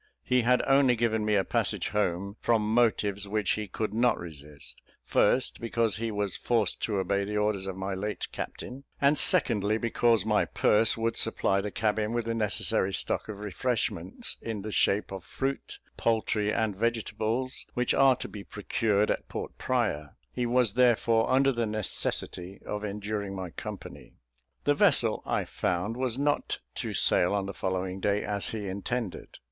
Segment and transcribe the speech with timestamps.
[0.23, 4.81] He had only given me a passage home, from motives which he could not resist;
[5.03, 9.77] first, because he was forced to obey the orders of my late captain; and, secondly,
[9.77, 14.71] because my purse would supply the cabin with the necessary stock of refreshments, in the
[14.71, 20.47] shape of fruit, poultry, and vegetables, which are to be procured at Port Praya; he
[20.47, 24.13] was therefore under the necessity of enduring my company.
[24.63, 29.37] The vessel, I found, was not to sail on the following day, as he intended.